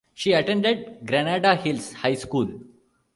[0.15, 2.61] She attended Granada Hills High School.